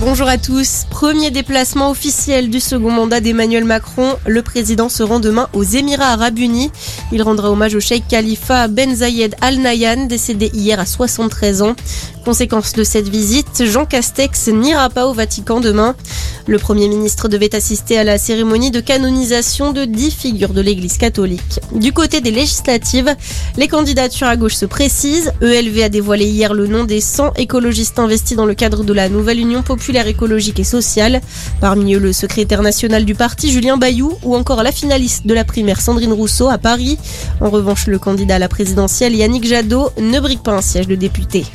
[0.00, 0.86] Bonjour à tous.
[0.88, 4.16] Premier déplacement officiel du second mandat d'Emmanuel Macron.
[4.26, 6.70] Le président se rend demain aux Émirats Arabes Unis.
[7.12, 11.76] Il rendra hommage au cheikh Khalifa Ben Zayed Al Nahyan, décédé hier à 73 ans.
[12.24, 15.96] Conséquence de cette visite, Jean Castex n'ira pas au Vatican demain.
[16.46, 20.98] Le Premier ministre devait assister à la cérémonie de canonisation de dix figures de l'Église
[20.98, 21.60] catholique.
[21.74, 23.14] Du côté des législatives,
[23.56, 25.32] les candidatures à gauche se précisent.
[25.40, 29.08] ELV a dévoilé hier le nom des 100 écologistes investis dans le cadre de la
[29.08, 31.20] nouvelle Union populaire écologique et sociale.
[31.60, 35.44] Parmi eux, le secrétaire national du parti, Julien Bayou, ou encore la finaliste de la
[35.44, 36.98] primaire, Sandrine Rousseau, à Paris.
[37.40, 40.96] En revanche, le candidat à la présidentielle, Yannick Jadot, ne brigue pas un siège de
[40.96, 41.46] député.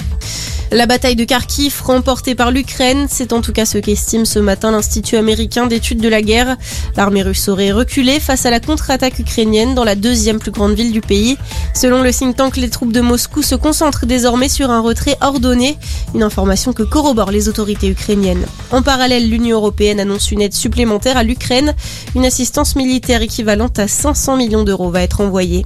[0.71, 4.71] La bataille de Kharkiv remportée par l'Ukraine, c'est en tout cas ce qu'estime ce matin
[4.71, 6.57] l'Institut américain d'études de la guerre.
[6.97, 10.91] L'armée russe aurait reculé face à la contre-attaque ukrainienne dans la deuxième plus grande ville
[10.91, 11.37] du pays.
[11.73, 15.77] Selon le think tank, les troupes de Moscou se concentrent désormais sur un retrait ordonné,
[16.15, 18.45] une information que corroborent les autorités ukrainiennes.
[18.71, 21.75] En parallèle, l'Union européenne annonce une aide supplémentaire à l'Ukraine.
[22.15, 25.63] Une assistance militaire équivalente à 500 millions d'euros va être envoyée.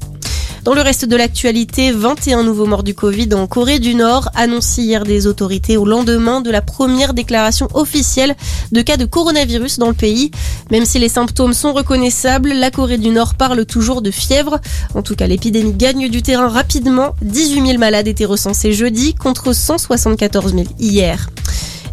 [0.63, 4.81] Dans le reste de l'actualité, 21 nouveaux morts du Covid en Corée du Nord, annoncés
[4.81, 8.35] hier des autorités au lendemain de la première déclaration officielle
[8.73, 10.31] de cas de coronavirus dans le pays.
[10.69, 14.59] Même si les symptômes sont reconnaissables, la Corée du Nord parle toujours de fièvre.
[14.95, 17.15] En tout cas, l'épidémie gagne du terrain rapidement.
[17.21, 21.29] 18 000 malades étaient recensés jeudi contre 174 000 hier.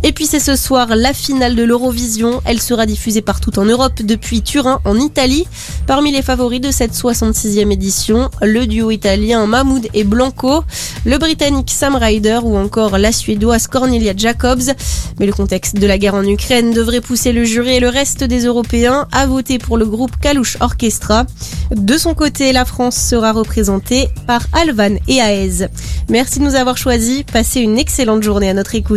[0.07, 2.41] Et puis c'est ce soir la finale de l'Eurovision.
[2.45, 5.49] Elle sera diffusée partout en Europe depuis Turin en Italie.
[5.89, 10.63] Parmi les favoris de cette 66e édition, le duo italien Mahmoud et Blanco,
[11.05, 14.77] le britannique Sam Ryder ou encore la suédoise Cornelia Jacobs.
[15.19, 18.23] Mais le contexte de la guerre en Ukraine devrait pousser le jury et le reste
[18.23, 21.27] des Européens à voter pour le groupe Kalush Orchestra.
[21.75, 25.67] De son côté, la France sera représentée par Alvan et Aez.
[26.09, 27.25] Merci de nous avoir choisis.
[27.25, 28.95] Passez une excellente journée à notre écoute.